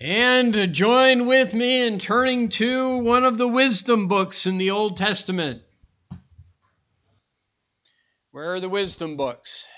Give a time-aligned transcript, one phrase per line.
[0.00, 4.96] And join with me in turning to one of the wisdom books in the Old
[4.96, 5.62] Testament.
[8.32, 9.68] Where are the wisdom books?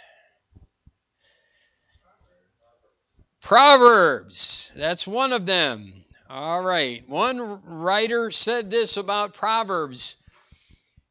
[3.43, 4.73] Proverbs.
[4.75, 5.93] That's one of them.
[6.29, 7.07] All right.
[7.09, 10.17] One writer said this about Proverbs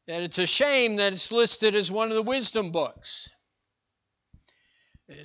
[0.06, 3.30] that it's a shame that it's listed as one of the wisdom books.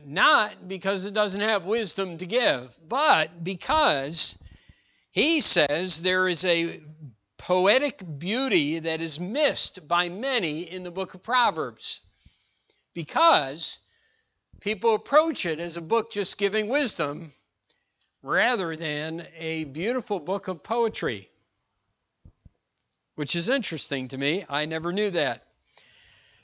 [0.05, 4.37] Not because it doesn't have wisdom to give, but because
[5.11, 6.81] he says there is a
[7.37, 12.01] poetic beauty that is missed by many in the book of Proverbs.
[12.93, 13.79] Because
[14.61, 17.31] people approach it as a book just giving wisdom
[18.21, 21.27] rather than a beautiful book of poetry,
[23.15, 24.45] which is interesting to me.
[24.47, 25.43] I never knew that.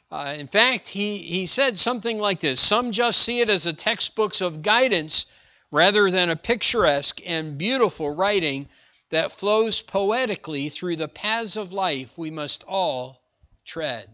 [0.10, 3.74] Uh, in fact, he, he said something like this Some just see it as a
[3.74, 5.26] textbooks of guidance
[5.70, 8.70] rather than a picturesque and beautiful writing
[9.10, 13.22] that flows poetically through the paths of life we must all
[13.66, 14.10] tread.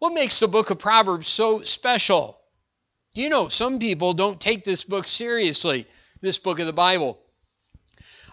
[0.00, 2.38] What makes the book of Proverbs so special?
[3.14, 5.86] You know some people don't take this book seriously,
[6.20, 7.20] this book of the Bible?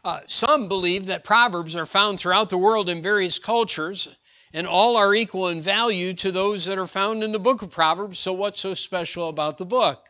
[0.04, 4.10] Uh, some believe that Proverbs are found throughout the world in various cultures
[4.54, 7.72] and all are equal in value to those that are found in the book of
[7.72, 8.20] Proverbs.
[8.20, 10.04] So, what's so special about the book?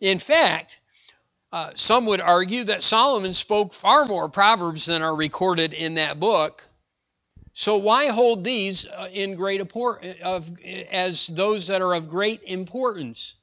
[0.00, 0.80] In fact,
[1.52, 6.18] uh, some would argue that Solomon spoke far more Proverbs than are recorded in that
[6.18, 6.68] book.
[7.52, 9.60] So, why hold these uh, in great
[10.22, 10.50] of,
[10.90, 13.34] as those that are of great importance?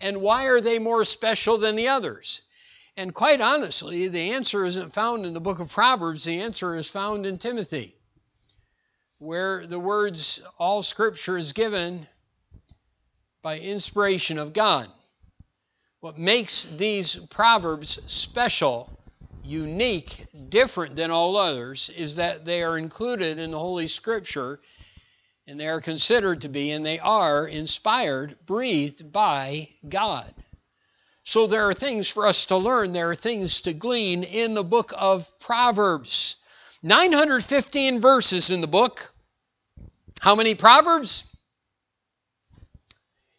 [0.00, 2.42] And why are they more special than the others?
[2.96, 6.90] And quite honestly, the answer isn't found in the book of Proverbs, the answer is
[6.90, 7.96] found in Timothy
[9.24, 12.06] where the words, all scripture is given
[13.40, 14.86] by inspiration of God.
[16.00, 18.90] What makes these proverbs special,
[19.42, 24.60] unique, different than all others is that they are included in the Holy Scripture
[25.46, 30.34] and they are considered to be, and they are inspired, breathed by God.
[31.22, 34.64] So there are things for us to learn, there are things to glean in the
[34.64, 36.36] book of Proverbs.
[36.82, 39.13] 915 verses in the book.
[40.24, 41.30] How many Proverbs?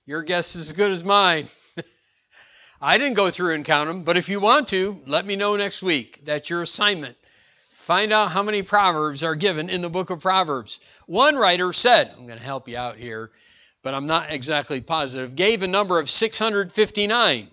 [0.06, 1.48] Your guess is as good as mine.
[2.80, 5.56] I didn't go through and count them, but if you want to, let me know
[5.56, 6.24] next week.
[6.24, 7.18] That's your assignment.
[7.72, 10.80] Find out how many Proverbs are given in the book of Proverbs.
[11.08, 13.32] One writer said, I'm going to help you out here,
[13.82, 17.48] but I'm not exactly positive, gave a number of 659.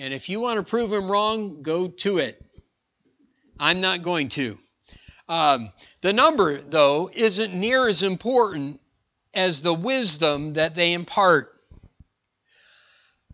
[0.00, 2.44] And if you want to prove him wrong, go to it.
[3.60, 4.58] I'm not going to.
[5.30, 5.70] Um,
[6.02, 8.80] the number, though, isn't near as important
[9.32, 11.54] as the wisdom that they impart.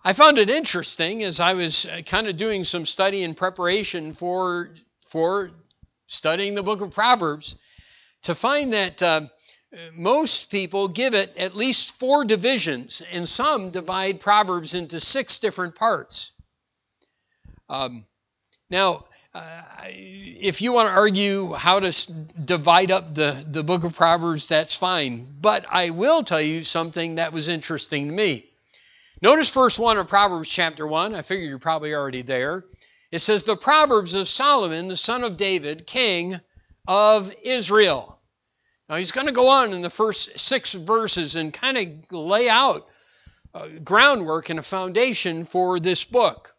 [0.04, 4.12] I found it interesting as I was uh, kind of doing some study in preparation
[4.12, 4.74] for,
[5.06, 5.50] for
[6.04, 7.56] studying the book of Proverbs
[8.24, 9.22] to find that uh,
[9.94, 15.74] most people give it at least four divisions, and some divide Proverbs into six different
[15.74, 16.32] parts.
[17.70, 18.04] Um,
[18.68, 19.02] now,
[19.36, 22.12] uh, if you want to argue how to
[22.44, 25.26] divide up the, the book of Proverbs, that's fine.
[25.40, 28.46] But I will tell you something that was interesting to me.
[29.20, 31.14] Notice verse 1 of Proverbs chapter 1.
[31.14, 32.64] I figure you're probably already there.
[33.10, 36.40] It says, The Proverbs of Solomon, the son of David, king
[36.88, 38.18] of Israel.
[38.88, 42.48] Now he's going to go on in the first six verses and kind of lay
[42.48, 42.88] out
[43.54, 46.54] uh, groundwork and a foundation for this book.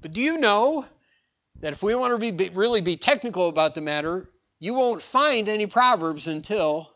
[0.00, 0.86] But do you know
[1.60, 4.28] that if we want to be, really be technical about the matter,
[4.60, 6.90] you won't find any Proverbs until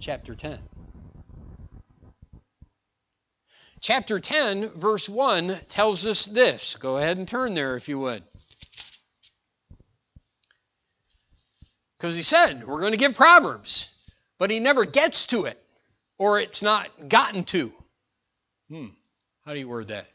[0.00, 0.58] chapter 10.
[3.80, 6.76] Chapter 10, verse 1 tells us this.
[6.76, 8.22] Go ahead and turn there if you would.
[11.98, 13.94] Because he said, we're going to give Proverbs,
[14.38, 15.62] but he never gets to it,
[16.18, 17.72] or it's not gotten to.
[18.70, 18.86] Hmm.
[19.44, 20.06] How do you word that?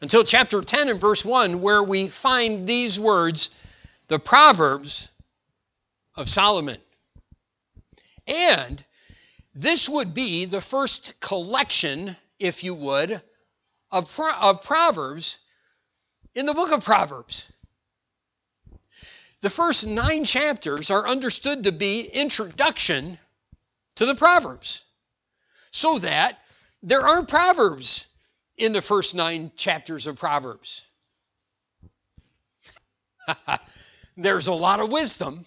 [0.00, 3.50] Until chapter 10 and verse 1, where we find these words,
[4.06, 5.10] the Proverbs
[6.14, 6.78] of Solomon.
[8.26, 8.84] And
[9.54, 13.20] this would be the first collection, if you would,
[13.90, 15.38] of, of Proverbs
[16.34, 17.50] in the book of Proverbs.
[19.40, 23.18] The first nine chapters are understood to be introduction
[23.96, 24.82] to the Proverbs,
[25.70, 26.38] so that
[26.82, 28.06] there are Proverbs
[28.58, 30.84] in the first nine chapters of Proverbs.
[34.16, 35.44] There's a lot of wisdom,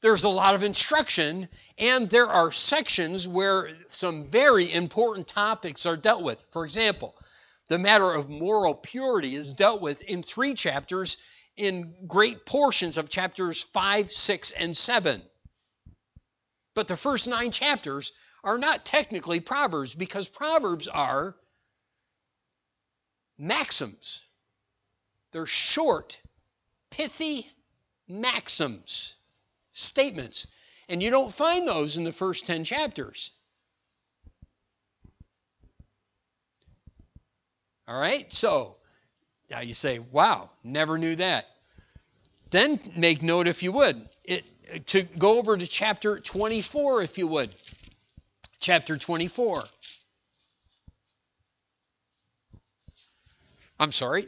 [0.00, 5.96] there's a lot of instruction, and there are sections where some very important topics are
[5.96, 6.40] dealt with.
[6.52, 7.16] For example,
[7.68, 11.18] The matter of moral purity is dealt with in three chapters
[11.56, 15.22] in great portions of chapters 5, 6, and 7.
[16.74, 18.12] But the first nine chapters
[18.42, 21.36] are not technically Proverbs because Proverbs are
[23.38, 24.24] maxims.
[25.32, 26.20] They're short,
[26.90, 27.46] pithy
[28.08, 29.16] maxims,
[29.70, 30.46] statements.
[30.88, 33.30] And you don't find those in the first 10 chapters.
[37.86, 38.30] All right?
[38.32, 38.76] So,
[39.50, 41.46] now you say, wow, never knew that.
[42.50, 44.44] Then make note, if you would, it,
[44.86, 47.54] to go over to chapter 24, if you would.
[48.60, 49.62] Chapter 24.
[53.78, 54.26] I'm sorry.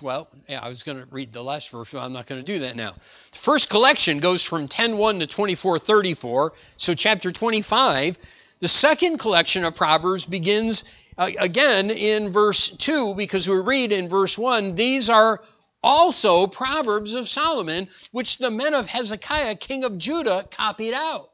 [0.00, 2.46] Well, yeah, I was going to read the last verse, but I'm not going to
[2.46, 2.92] do that now.
[2.92, 6.50] The first collection goes from 10:1 to 24:34.
[6.78, 8.16] So chapter 25.
[8.58, 10.84] The second collection of Proverbs begins
[11.18, 15.42] uh, again in verse 2 because we read in verse 1 these are
[15.82, 21.30] also Proverbs of Solomon, which the men of Hezekiah, king of Judah, copied out.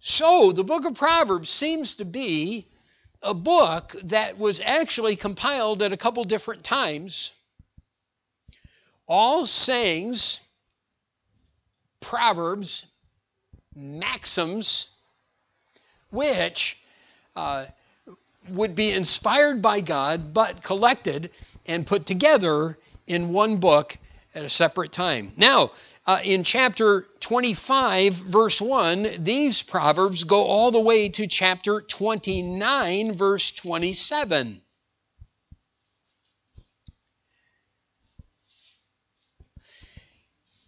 [0.00, 2.66] So the book of Proverbs seems to be
[3.22, 7.32] a book that was actually compiled at a couple different times.
[9.06, 10.40] All sayings,
[12.00, 12.86] proverbs,
[13.74, 14.88] maxims,
[16.10, 16.78] which
[17.36, 17.66] uh,
[18.48, 21.30] would be inspired by God but collected
[21.66, 23.96] and put together in one book
[24.34, 25.32] at a separate time.
[25.36, 25.72] Now,
[26.10, 33.12] uh, in chapter 25, verse 1, these proverbs go all the way to chapter 29,
[33.12, 34.60] verse 27.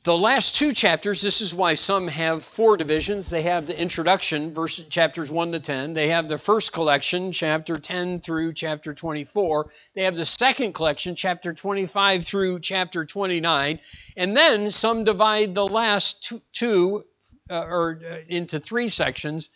[0.05, 3.29] The last two chapters, this is why some have four divisions.
[3.29, 5.95] They have the introduction, verse chapters 1 to 10.
[5.95, 9.71] They have the first collection, chapter 10 through chapter 24.
[9.95, 13.79] They have the second collection, chapter 25 through chapter 29.
[14.17, 17.05] And then some divide the last two, two
[17.49, 19.51] uh, or uh, into three sections,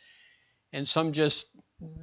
[0.73, 1.49] and some just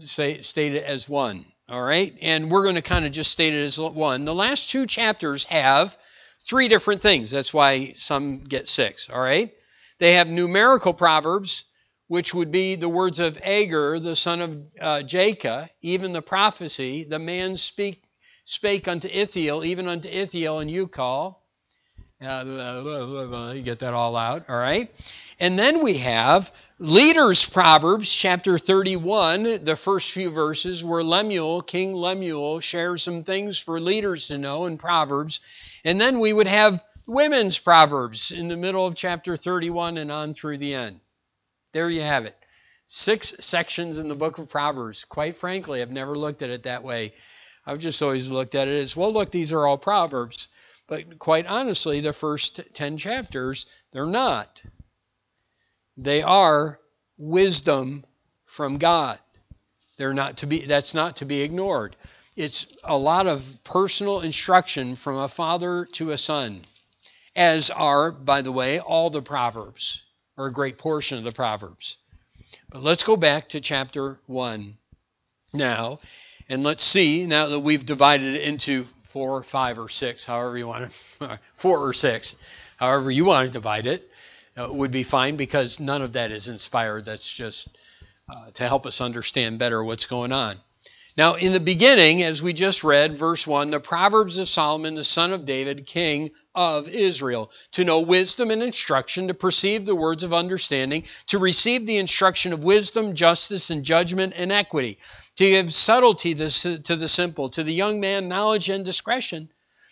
[0.01, 1.45] say state it as one.
[1.69, 2.13] All right?
[2.21, 4.25] And we're going to kind of just state it as one.
[4.25, 5.97] The last two chapters have
[6.43, 7.31] three different things.
[7.31, 9.51] That's why some get six, all right?
[9.99, 11.65] They have numerical proverbs,
[12.07, 17.05] which would be the words of Agur, the son of uh, Jacob, even the prophecy,
[17.05, 18.03] the man speak,
[18.43, 21.37] spake unto Ithiel, even unto Ithiel and Ucal.
[22.23, 24.89] You get that all out, all right?
[25.41, 31.93] And then we have Leaders Proverbs, chapter 31, the first few verses, where Lemuel, King
[31.93, 35.41] Lemuel, shares some things for leaders to know in Proverbs.
[35.83, 40.31] And then we would have women's proverbs in the middle of chapter 31 and on
[40.31, 41.01] through the end.
[41.73, 42.37] There you have it.
[42.85, 45.03] Six sections in the book of Proverbs.
[45.03, 47.11] Quite frankly, I've never looked at it that way.
[47.65, 50.47] I've just always looked at it as well, look, these are all Proverbs.
[50.87, 54.61] But quite honestly, the first 10 chapters, they're not.
[55.97, 56.79] They are
[57.17, 58.03] wisdom
[58.45, 59.19] from God.
[59.97, 61.95] They're not to be that's not to be ignored.
[62.35, 66.61] It's a lot of personal instruction from a father to a son,
[67.35, 70.03] as are, by the way, all the Proverbs,
[70.35, 71.97] or a great portion of the Proverbs.
[72.71, 74.75] But let's go back to chapter 1
[75.53, 75.99] now,
[76.49, 80.67] and let's see, now that we've divided it into four, five, or six, however you
[80.67, 82.35] want to, four or six,
[82.77, 84.09] however you want to divide it,
[84.57, 87.05] uh, would be fine because none of that is inspired.
[87.05, 87.77] That's just
[88.27, 90.55] uh, to help us understand better what's going on.
[91.15, 95.03] Now, in the beginning, as we just read, verse 1, the Proverbs of Solomon, the
[95.03, 100.23] son of David, king of Israel, to know wisdom and instruction, to perceive the words
[100.23, 104.97] of understanding, to receive the instruction of wisdom, justice, and judgment and equity,
[105.35, 109.49] to give subtlety to the simple, to the young man knowledge and discretion.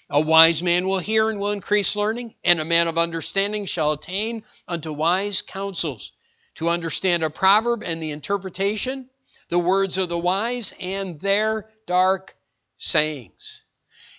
[0.10, 3.92] A wise man will hear and will increase learning, and a man of understanding shall
[3.92, 6.14] attain unto wise counsels.
[6.56, 9.08] To understand a proverb and the interpretation,
[9.52, 12.34] the words of the wise and their dark
[12.78, 13.64] sayings.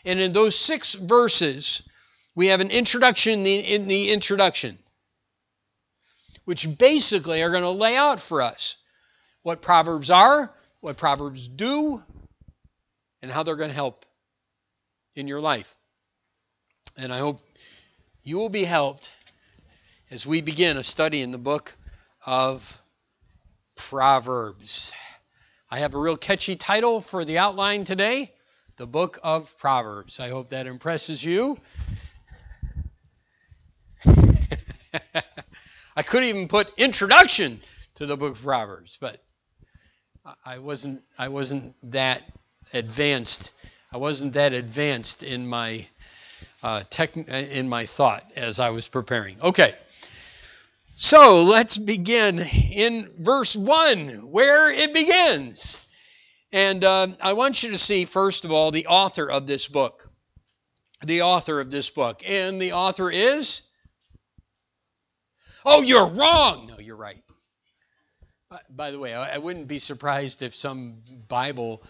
[0.05, 1.89] And in those six verses,
[2.37, 4.77] we have an introduction in the, in the introduction,
[6.45, 8.77] which basically are going to lay out for us
[9.43, 12.03] what Proverbs are, what Proverbs do,
[13.23, 14.05] and how they're going to help
[15.15, 15.75] in your life.
[16.99, 17.41] And I hope
[18.23, 19.11] you will be helped
[20.11, 21.75] as we begin a study in the book
[22.27, 22.83] of
[23.77, 24.93] Proverbs.
[25.73, 28.31] I have a real catchy title for the outline today
[28.77, 30.21] the Book of Proverbs.
[30.21, 31.59] I hope that impresses you.
[35.97, 37.59] I could even put introduction
[37.95, 39.23] to the book of Proverbs, but
[40.45, 42.23] I wasn't I wasn't that
[42.75, 43.55] advanced.
[43.91, 45.87] I wasn't that advanced in my
[46.63, 49.41] uh, tech, in my thought as I was preparing.
[49.41, 49.75] Okay.
[51.03, 55.85] So let's begin in verse 1, where it begins.
[56.53, 60.09] And uh, I want you to see, first of all, the author of this book.
[61.05, 62.23] The author of this book.
[62.25, 63.63] And the author is?
[65.67, 66.69] Oh, you're wrong.
[66.69, 67.25] No, you're right.
[68.71, 71.83] By the way, I wouldn't be surprised if some Bible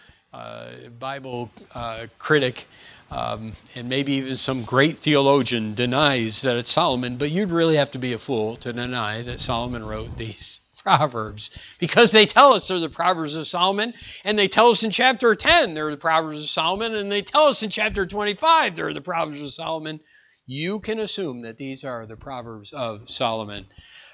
[0.99, 2.67] Bible uh, critic
[3.13, 7.91] um, and maybe even some great theologian denies that it's Solomon, but you'd really have
[7.91, 12.67] to be a fool to deny that Solomon wrote these Proverbs because they tell us
[12.67, 13.93] they're the Proverbs of Solomon,
[14.25, 17.45] and they tell us in chapter 10 they're the Proverbs of Solomon, and they tell
[17.45, 20.01] us in chapter 25 they're the Proverbs of Solomon.
[20.47, 23.67] You can assume that these are the Proverbs of Solomon.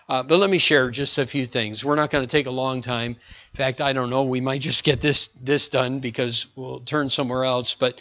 [0.08, 1.84] Uh, but let me share just a few things.
[1.84, 3.10] We're not going to take a long time.
[3.10, 3.16] In
[3.56, 4.24] fact, I don't know.
[4.24, 7.74] We might just get this this done because we'll turn somewhere else.
[7.74, 8.00] But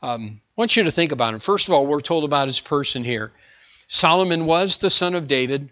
[0.00, 1.40] um, I want you to think about him.
[1.40, 3.32] First of all, we're told about his person here.
[3.88, 5.68] Solomon was the son of David,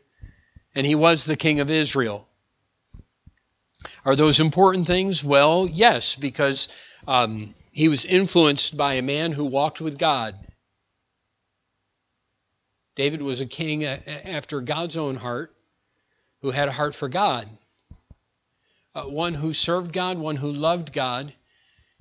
[0.74, 2.26] and he was the king of Israel.
[4.04, 5.22] Are those important things?
[5.22, 6.68] Well, yes, because
[7.06, 10.34] um, he was influenced by a man who walked with God.
[12.96, 15.52] David was a king after God's own heart
[16.42, 17.48] who had a heart for God,
[18.94, 21.32] uh, one who served God, one who loved God,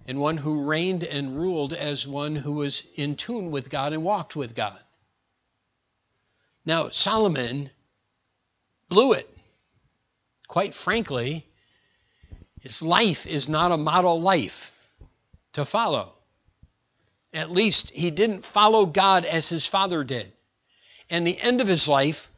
[0.06, 4.04] and one who reigned and ruled as one who was in tune with God and
[4.04, 4.80] walked with God.
[6.66, 7.70] Now, Solomon
[8.90, 9.30] blew it.
[10.48, 11.46] Quite frankly,
[12.62, 14.72] his life is not a model life
[15.54, 16.14] to follow.
[17.34, 20.32] At least he didn't follow God as his father did.
[21.10, 22.32] And the end of his life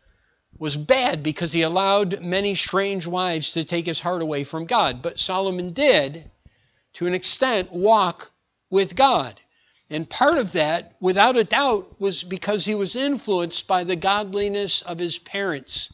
[0.57, 5.01] was bad because he allowed many strange wives to take his heart away from God.
[5.01, 6.29] But Solomon did,
[6.93, 8.31] to an extent, walk
[8.69, 9.39] with God.
[9.89, 14.81] And part of that, without a doubt, was because he was influenced by the godliness
[14.81, 15.93] of his parents.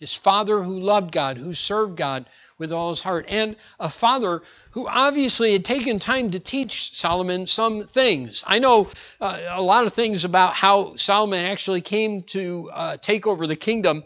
[0.00, 2.26] His father who loved God, who served God,
[2.62, 4.40] with all his heart, and a father
[4.70, 8.44] who obviously had taken time to teach Solomon some things.
[8.46, 8.88] I know
[9.20, 13.56] uh, a lot of things about how Solomon actually came to uh, take over the
[13.56, 14.04] kingdom.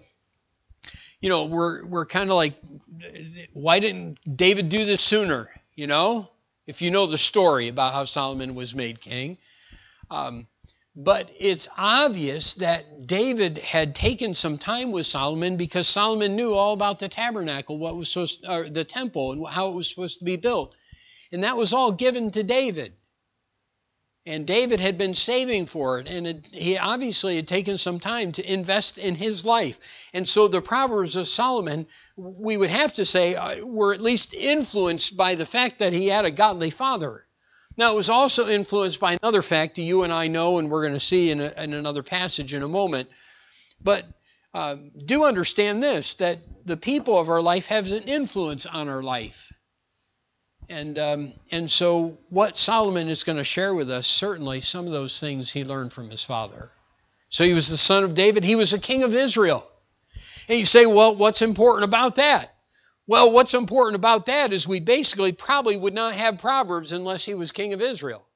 [1.21, 2.55] You know, we're, we're kind of like,
[3.53, 5.51] why didn't David do this sooner?
[5.75, 6.31] You know,
[6.67, 9.37] if you know the story about how Solomon was made king.
[10.11, 10.47] Um,
[10.97, 16.73] but it's obvious that David had taken some time with Solomon because Solomon knew all
[16.73, 20.25] about the tabernacle, what was supposed, or the temple, and how it was supposed to
[20.25, 20.75] be built.
[21.31, 22.95] And that was all given to David.
[24.25, 28.33] And David had been saving for it, and it, he obviously had taken some time
[28.33, 30.09] to invest in his life.
[30.15, 31.87] And so the Proverbs of Solomon,
[32.17, 36.09] we would have to say, uh, were at least influenced by the fact that he
[36.09, 37.25] had a godly father.
[37.76, 40.83] Now, it was also influenced by another fact that you and I know, and we're
[40.83, 43.11] going to see in, a, in another passage in a moment.
[43.85, 44.06] But
[44.54, 49.02] uh, do understand this that the people of our life have an influence on our
[49.02, 49.52] life.
[50.68, 54.92] And, um, and so, what Solomon is going to share with us, certainly some of
[54.92, 56.71] those things he learned from his father.
[57.28, 59.68] So, he was the son of David, he was a king of Israel.
[60.49, 62.56] And you say, well, what's important about that?
[63.07, 67.35] Well, what's important about that is we basically probably would not have Proverbs unless he
[67.35, 68.27] was king of Israel.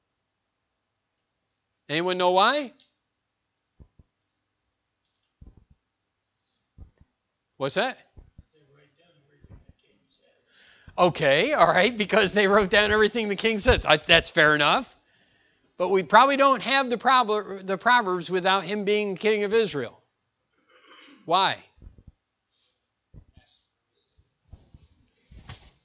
[1.89, 2.71] Anyone know why?
[7.57, 7.97] What's that?
[10.97, 13.85] Okay, all right, because they wrote down everything the king says.
[13.85, 14.95] I, that's fair enough.
[15.77, 20.01] But we probably don't have the, prob- the Proverbs without him being king of Israel.
[21.25, 21.57] Why?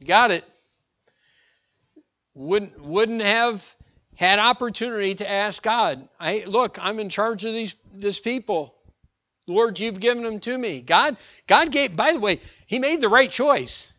[0.07, 0.45] Got it.
[2.35, 3.75] Wouldn't wouldn't have
[4.15, 8.75] had opportunity to ask God, I look, I'm in charge of these this people.
[9.47, 10.81] Lord, you've given them to me.
[10.81, 13.93] God, God gave, by the way, he made the right choice.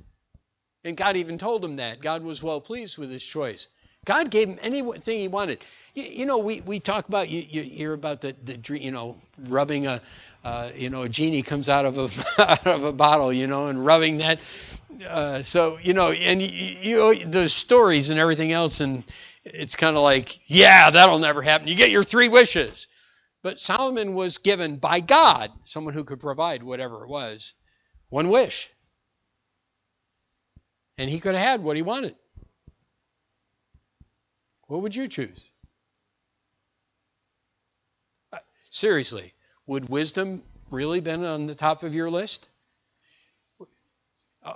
[0.83, 2.01] And God even told him that.
[2.01, 3.69] God was well pleased with his choice.
[4.05, 5.59] God gave him anything he wanted.
[5.93, 8.91] You, you know, we, we talk about, you, you hear about the, the, dream, you
[8.91, 9.15] know,
[9.47, 10.01] rubbing a,
[10.43, 13.67] uh, you know, a genie comes out of a, out of a bottle, you know,
[13.67, 14.39] and rubbing that
[15.05, 19.05] uh, so you know, and you, you the stories and everything else, and
[19.43, 21.67] it's kind of like, yeah, that'll never happen.
[21.67, 22.87] You get your three wishes,
[23.43, 27.53] but Solomon was given by God, someone who could provide whatever it was,
[28.09, 28.69] one wish,
[30.97, 32.15] and he could have had what he wanted.
[34.67, 35.51] What would you choose?
[38.33, 38.39] Uh,
[38.69, 39.33] seriously,
[39.65, 42.49] would wisdom really been on the top of your list?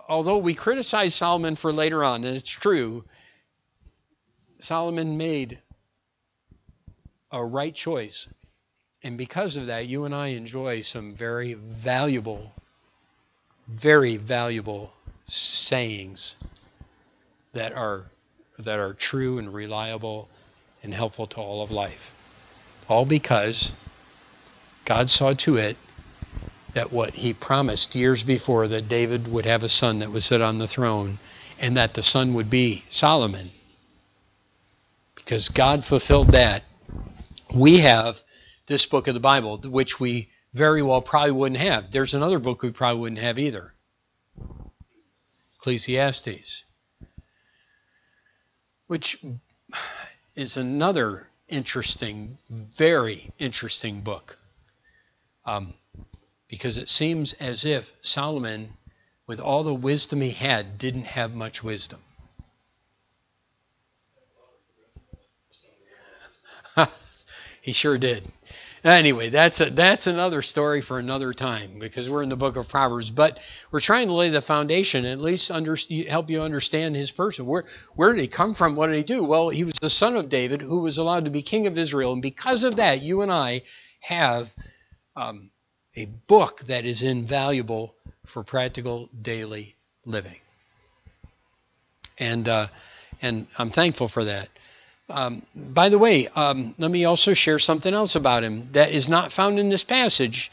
[0.08, 3.04] Although we criticize Solomon for later on, and it's true,
[4.60, 5.58] Solomon made
[7.32, 8.28] a right choice.
[9.04, 12.54] And because of that, you and I enjoy some very valuable,
[13.68, 14.94] very valuable
[15.26, 16.36] sayings
[17.54, 18.06] that are
[18.60, 20.30] that are true and reliable
[20.84, 22.14] and helpful to all of life.
[22.88, 23.74] All because
[24.86, 25.78] God saw to it
[26.74, 30.42] that what he promised years before that David would have a son that would sit
[30.42, 31.18] on the throne
[31.60, 33.50] and that the son would be Solomon.
[35.16, 36.64] Because God fulfilled that,
[37.54, 38.22] we have
[38.68, 41.92] this book of the Bible, which we very well probably wouldn't have.
[41.92, 43.74] There's another book we probably wouldn't have either
[45.58, 46.64] Ecclesiastes,
[48.88, 49.24] which
[50.36, 54.40] is another interesting, very interesting book.
[55.46, 55.74] Um,
[56.52, 58.74] because it seems as if Solomon,
[59.26, 62.00] with all the wisdom he had, didn't have much wisdom.
[67.62, 68.28] he sure did.
[68.84, 72.68] Anyway, that's a, that's another story for another time because we're in the book of
[72.68, 73.10] Proverbs.
[73.10, 73.40] But
[73.72, 75.78] we're trying to lay the foundation, at least under,
[76.10, 77.46] help you understand his person.
[77.46, 77.64] Where
[77.96, 78.76] where did he come from?
[78.76, 79.24] What did he do?
[79.24, 82.12] Well, he was the son of David, who was allowed to be king of Israel,
[82.12, 83.62] and because of that, you and I
[84.02, 84.54] have
[85.16, 85.52] um,
[85.96, 87.96] a book that is invaluable
[88.26, 90.40] for practical daily living.
[92.18, 92.68] And, uh,
[93.22, 94.50] and I'm thankful for that.
[95.10, 99.10] Um, by the way, um, let me also share something else about him that is
[99.10, 100.52] not found in this passage.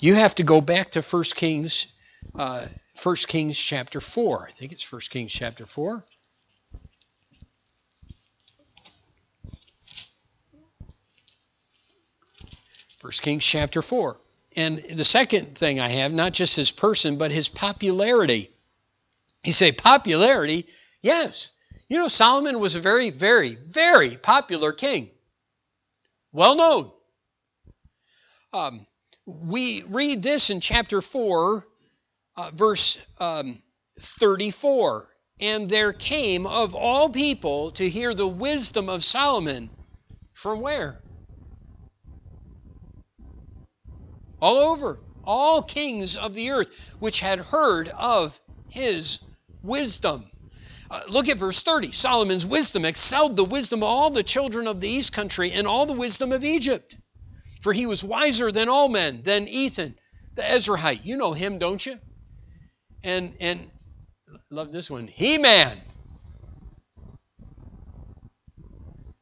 [0.00, 1.88] You have to go back to 1 Kings,
[2.34, 2.66] uh,
[3.02, 4.46] 1 Kings chapter 4.
[4.48, 6.04] I think it's 1 Kings chapter 4.
[12.98, 14.16] First Kings chapter 4.
[14.56, 18.50] And the second thing I have, not just his person, but his popularity.
[19.44, 20.66] You say, popularity?
[21.00, 21.52] Yes.
[21.88, 25.10] You know, Solomon was a very, very, very popular king.
[26.32, 26.90] Well known.
[28.52, 28.86] Um,
[29.26, 31.66] we read this in chapter 4,
[32.36, 33.62] uh, verse um,
[34.00, 35.08] 34.
[35.40, 39.70] And there came of all people to hear the wisdom of Solomon.
[40.34, 41.00] From where?
[44.40, 49.20] All over, all kings of the earth, which had heard of his
[49.62, 50.24] wisdom.
[50.90, 51.92] Uh, look at verse 30.
[51.92, 55.86] Solomon's wisdom excelled the wisdom of all the children of the east country and all
[55.86, 56.96] the wisdom of Egypt.
[57.60, 59.94] For he was wiser than all men, than Ethan,
[60.34, 61.04] the Ezrahite.
[61.04, 61.98] You know him, don't you?
[63.02, 63.70] And and
[64.50, 65.06] love this one.
[65.06, 65.76] He-Man.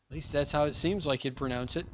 [0.09, 1.87] At least that's how it seems like you'd pronounce it.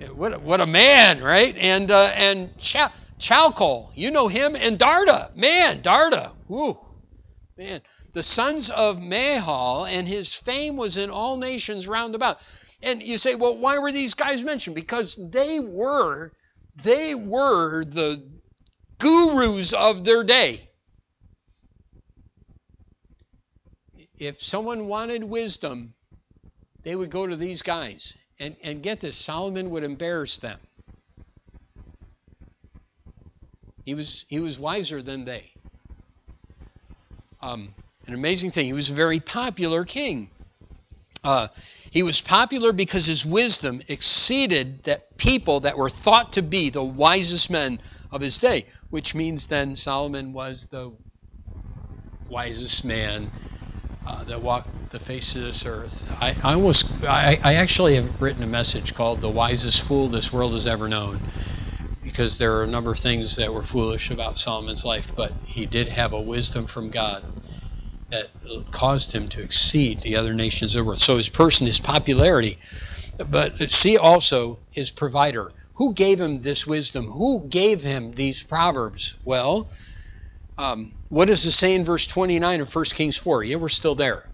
[0.00, 1.56] What a, what a man, right?
[1.56, 2.76] And uh, and Ch-
[3.18, 6.78] Chalcol, you know him, and Darda, man, Darda, whoo,
[7.56, 7.80] man,
[8.12, 12.38] the sons of Mahal, and his fame was in all nations round about.
[12.80, 14.76] And you say, well, why were these guys mentioned?
[14.76, 16.32] Because they were,
[16.84, 18.24] they were the
[18.98, 20.60] gurus of their day.
[24.20, 25.94] If someone wanted wisdom,
[26.84, 28.16] they would go to these guys.
[28.40, 30.58] And, and get this Solomon would embarrass them.
[33.84, 35.50] He was, he was wiser than they.
[37.40, 37.74] Um,
[38.06, 38.66] an amazing thing.
[38.66, 40.30] He was a very popular king.
[41.24, 41.48] Uh,
[41.90, 46.82] he was popular because his wisdom exceeded that people that were thought to be the
[46.82, 47.80] wisest men
[48.12, 50.92] of his day, which means then Solomon was the
[52.28, 53.30] wisest man
[54.08, 56.08] uh, that walked the face of this earth.
[56.20, 60.32] I, I almost, I, I actually have written a message called "The Wisest Fool This
[60.32, 61.20] World Has Ever Known,"
[62.02, 65.66] because there are a number of things that were foolish about Solomon's life, but he
[65.66, 67.22] did have a wisdom from God
[68.08, 68.30] that
[68.70, 70.98] caused him to exceed the other nations of the world.
[70.98, 72.56] So his person, his popularity,
[73.28, 75.52] but see also his provider.
[75.74, 77.04] Who gave him this wisdom?
[77.04, 79.16] Who gave him these proverbs?
[79.24, 79.68] Well,
[80.58, 83.44] um, what does it say in verse 29 of 1 Kings 4?
[83.44, 84.28] Yeah, we're still there.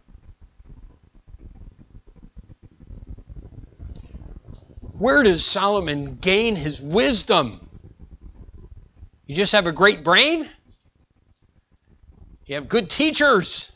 [4.99, 7.61] Where does Solomon gain his wisdom?
[9.27, 10.49] You just have a great brain?
[12.47, 13.73] You have good teachers?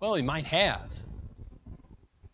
[0.00, 0.92] Well, he might have.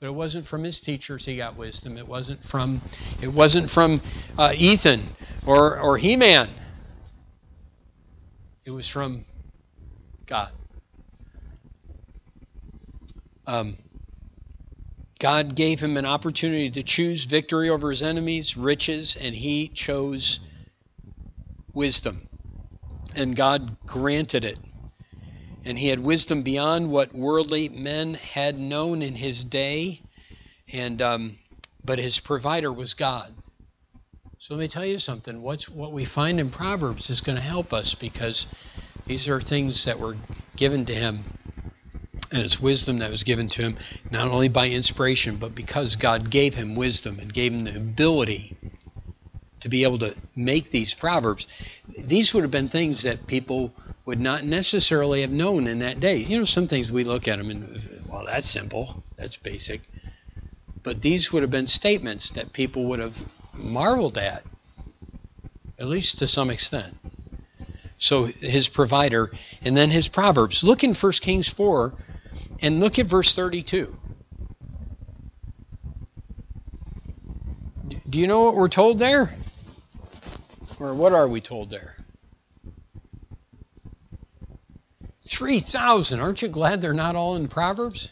[0.00, 1.96] But it wasn't from his teachers he got wisdom.
[1.98, 2.80] It wasn't from
[3.20, 4.00] it wasn't from
[4.38, 5.00] uh, Ethan
[5.46, 6.48] or or He-Man.
[8.64, 9.24] It was from
[10.32, 10.52] God.
[13.46, 13.76] Um,
[15.20, 20.40] God gave him an opportunity to choose victory over his enemies, riches, and he chose
[21.74, 22.22] wisdom.
[23.16, 24.58] And God granted it.
[25.64, 30.02] and he had wisdom beyond what worldly men had known in his day.
[30.72, 31.38] And um,
[31.84, 33.32] but his provider was God.
[34.38, 35.42] So let me tell you something.
[35.42, 38.48] What's what we find in Proverbs is going to help us because
[39.04, 40.16] these are things that were
[40.56, 41.24] given to him,
[42.30, 43.76] and it's wisdom that was given to him
[44.10, 48.54] not only by inspiration, but because God gave him wisdom and gave him the ability
[49.60, 51.46] to be able to make these proverbs.
[51.98, 53.72] These would have been things that people
[54.04, 56.16] would not necessarily have known in that day.
[56.16, 59.80] You know, some things we look at them and, well, that's simple, that's basic.
[60.82, 63.16] But these would have been statements that people would have
[63.56, 64.42] marveled at,
[65.78, 66.92] at least to some extent.
[68.02, 69.30] So his provider,
[69.64, 70.64] and then his proverbs.
[70.64, 71.94] Look in 1 Kings 4
[72.60, 73.94] and look at verse 32.
[78.10, 79.32] Do you know what we're told there?
[80.80, 81.94] Or what are we told there?
[85.24, 86.18] 3,000.
[86.18, 88.10] Aren't you glad they're not all in Proverbs?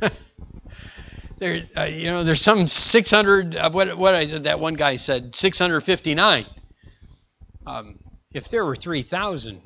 [1.38, 3.56] there, uh, you know, there's some 600.
[3.56, 6.46] Uh, what what I that one guy said 659.
[7.68, 7.98] Um,
[8.32, 9.60] if there were 3,000,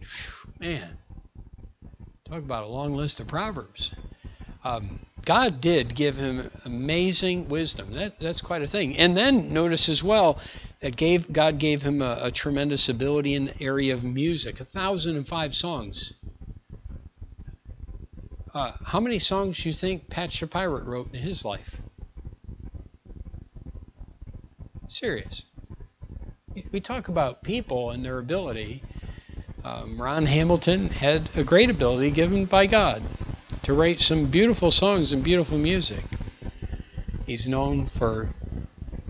[0.58, 0.98] man,
[2.24, 3.94] talk about a long list of proverbs.
[4.64, 7.92] Um, God did give him amazing wisdom.
[7.92, 8.96] That, that's quite a thing.
[8.96, 10.40] And then notice as well
[10.80, 14.58] that gave God gave him a, a tremendous ability in the area of music.
[14.58, 16.12] A thousand and five songs.
[18.52, 21.80] Uh, how many songs do you think Patch the Pirate wrote in his life?
[24.88, 25.44] Serious.
[26.70, 28.82] We talk about people and their ability.
[29.64, 33.02] Um, Ron Hamilton had a great ability given by God
[33.62, 36.02] to write some beautiful songs and beautiful music.
[37.26, 38.28] He's known for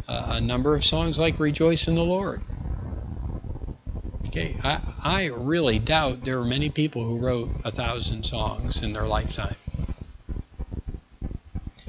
[0.06, 2.40] a number of songs like Rejoice in the Lord.
[4.26, 8.92] Okay, I, I really doubt there are many people who wrote a thousand songs in
[8.92, 9.56] their lifetime.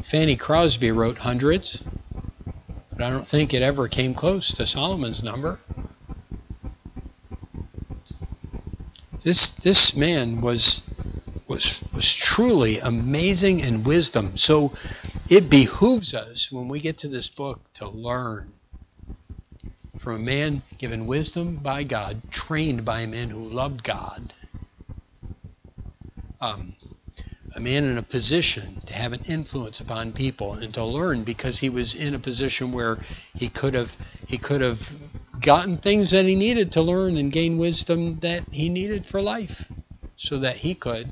[0.01, 1.83] Fanny Crosby wrote hundreds,
[2.95, 5.59] but I don't think it ever came close to Solomon's number.
[9.23, 10.81] This this man was
[11.47, 14.37] was was truly amazing in wisdom.
[14.37, 14.73] So
[15.29, 18.53] it behooves us when we get to this book to learn
[19.97, 24.33] from a man given wisdom by God, trained by a man who loved God,
[26.41, 26.75] um,
[27.55, 31.59] a man in a position to have an influence upon people and to learn because
[31.59, 32.97] he was in a position where
[33.35, 34.89] he could have he could have
[35.41, 39.69] gotten things that he needed to learn and gain wisdom that he needed for life
[40.15, 41.11] so that he could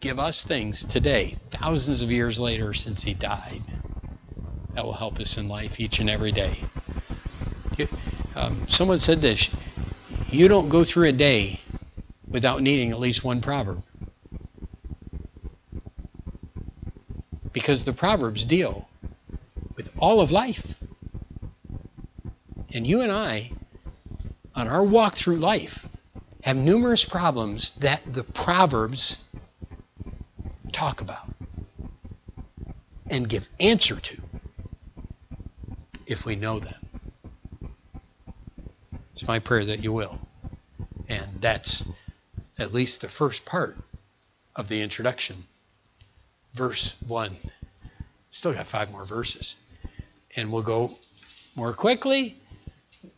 [0.00, 3.62] give us things today, thousands of years later since he died,
[4.74, 6.54] that will help us in life each and every day.
[8.36, 9.50] Um, someone said this
[10.30, 11.58] you don't go through a day
[12.30, 13.82] without needing at least one proverb.
[17.54, 18.86] Because the Proverbs deal
[19.76, 20.74] with all of life.
[22.74, 23.50] And you and I,
[24.54, 25.88] on our walk through life,
[26.42, 29.24] have numerous problems that the Proverbs
[30.72, 31.32] talk about
[33.08, 34.20] and give answer to
[36.06, 36.74] if we know them.
[39.12, 40.18] It's my prayer that you will.
[41.08, 41.84] And that's
[42.58, 43.76] at least the first part
[44.56, 45.36] of the introduction.
[46.54, 47.36] Verse 1.
[48.30, 49.56] Still got five more verses.
[50.36, 50.90] And we'll go
[51.56, 52.36] more quickly,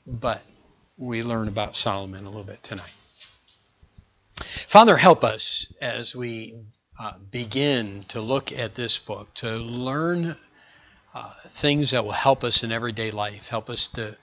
[0.07, 0.43] but
[0.99, 2.93] we learn about Solomon a little bit tonight.
[4.37, 6.55] Father, help us as we
[6.99, 10.35] uh, begin to look at this book, to learn
[11.15, 14.17] uh, things that will help us in everyday life, help us to,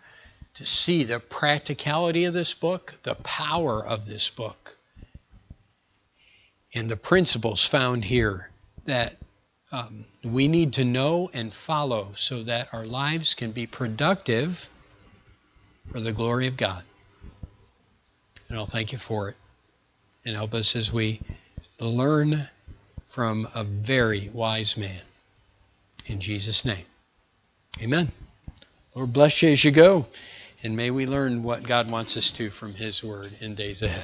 [0.56, 4.76] to see the practicality of this book, the power of this book,
[6.76, 8.50] and the principles found here
[8.86, 9.16] that
[9.72, 14.70] um, we need to know and follow so that our lives can be productive
[15.88, 16.84] for the glory of God.
[18.50, 19.36] And I'll thank you for it.
[20.26, 21.22] And help us as we
[21.82, 22.48] learn
[23.08, 25.02] from a very wise man.
[26.08, 26.86] In Jesus' name.
[27.82, 28.10] Amen.
[28.96, 30.06] Lord bless you as you go,
[30.62, 34.04] and may we learn what God wants us to from His Word in days ahead.